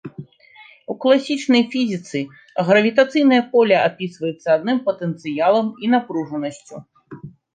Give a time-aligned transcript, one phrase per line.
[0.93, 2.19] У класічнай фізіцы
[2.69, 6.75] гравітацыйнае поле апісваецца адным патэнцыялам і напружанасцю.